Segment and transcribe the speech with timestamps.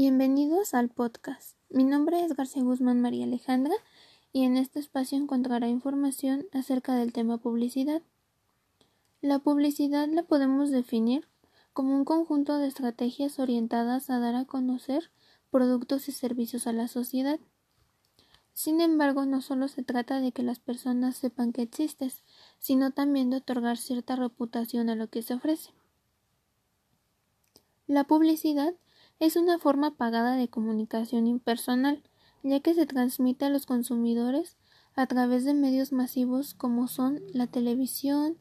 [0.00, 1.56] Bienvenidos al podcast.
[1.70, 3.74] Mi nombre es García Guzmán María Alejandra
[4.32, 8.00] y en este espacio encontrará información acerca del tema publicidad.
[9.22, 11.26] La publicidad la podemos definir
[11.72, 15.10] como un conjunto de estrategias orientadas a dar a conocer
[15.50, 17.40] productos y servicios a la sociedad.
[18.54, 22.22] Sin embargo, no solo se trata de que las personas sepan que existes,
[22.60, 25.72] sino también de otorgar cierta reputación a lo que se ofrece.
[27.88, 28.74] La publicidad
[29.20, 32.02] es una forma pagada de comunicación impersonal,
[32.42, 34.56] ya que se transmite a los consumidores
[34.94, 38.38] a través de medios masivos como son la televisión,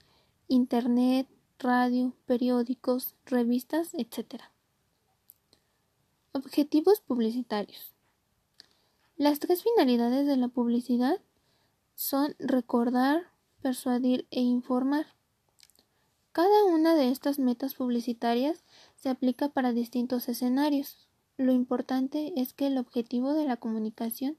[0.47, 1.27] Internet,
[1.59, 4.43] radio, periódicos, revistas, etc.
[6.31, 7.93] Objetivos publicitarios.
[9.17, 11.19] Las tres finalidades de la publicidad
[11.95, 13.23] son recordar,
[13.61, 15.16] persuadir e informar.
[16.37, 18.63] Cada una de estas metas publicitarias
[18.95, 21.07] se aplica para distintos escenarios.
[21.35, 24.37] Lo importante es que el objetivo de la comunicación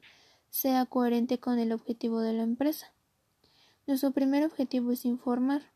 [0.48, 2.92] sea coherente con el objetivo de la empresa.
[3.88, 5.72] Nuestro primer objetivo es informar.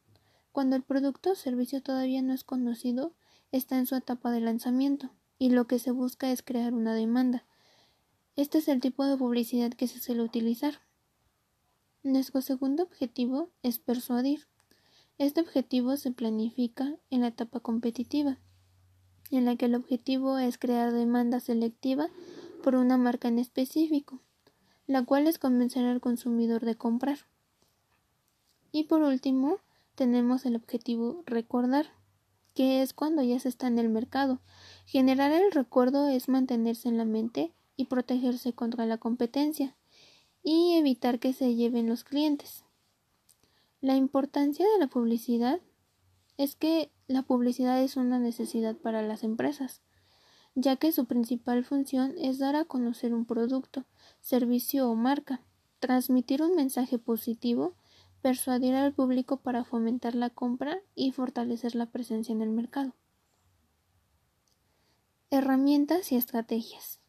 [0.53, 3.13] Cuando el producto o servicio todavía no es conocido,
[3.51, 7.45] está en su etapa de lanzamiento y lo que se busca es crear una demanda.
[8.37, 10.83] Este es el tipo de publicidad que se suele utilizar.
[12.05, 14.47] Nuestro segundo objetivo es persuadir.
[15.19, 18.39] Este objetivo se planifica en la etapa competitiva,
[19.31, 22.09] en la que el objetivo es crear demanda selectiva
[22.63, 24.21] por una marca en específico,
[24.87, 27.19] la cual es convencer al consumidor de comprar.
[28.73, 29.59] Y por último,
[29.95, 31.87] tenemos el objetivo recordar,
[32.55, 34.41] que es cuando ya se está en el mercado.
[34.87, 39.77] Generar el recuerdo es mantenerse en la mente y protegerse contra la competencia
[40.43, 42.65] y evitar que se lleven los clientes.
[43.83, 45.61] La importancia de la publicidad
[46.37, 49.83] es que la publicidad es una necesidad para las empresas,
[50.55, 53.85] ya que su principal función es dar a conocer un producto,
[54.21, 55.43] servicio o marca,
[55.81, 57.75] transmitir un mensaje positivo,
[58.21, 62.95] persuadir al público para fomentar la compra y fortalecer la presencia en el mercado.
[65.31, 67.01] Herramientas y estrategias.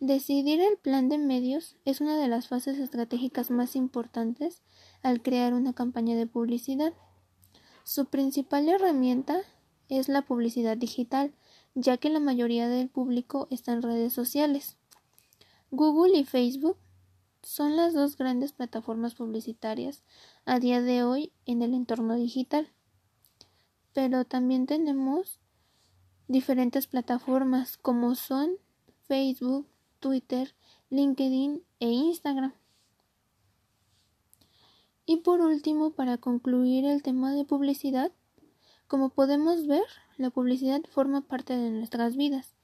[0.00, 4.64] Decidir el plan de medios es una de las fases estratégicas más importantes
[5.02, 6.92] al crear una campaña de publicidad.
[7.84, 9.40] Su principal herramienta
[9.88, 11.32] es la publicidad digital,
[11.74, 14.76] ya que la mayoría del público está en redes sociales.
[15.70, 16.76] Google y Facebook
[17.42, 20.02] son las dos grandes plataformas publicitarias
[20.44, 22.68] a día de hoy en el entorno digital.
[23.92, 25.40] Pero también tenemos
[26.26, 28.56] diferentes plataformas como son
[29.06, 29.66] Facebook,
[30.00, 30.54] Twitter,
[30.90, 32.54] LinkedIn e Instagram.
[35.10, 38.12] Y por último, para concluir el tema de publicidad,
[38.88, 39.86] como podemos ver,
[40.18, 42.56] la publicidad forma parte de nuestras vidas.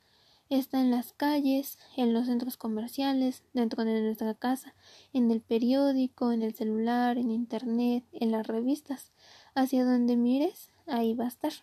[0.50, 4.75] Está en las calles, en los centros comerciales, dentro de nuestra casa,
[5.15, 9.12] en el periódico, en el celular, en internet, en las revistas.
[9.55, 11.55] Hacia donde mires, ahí va a estar.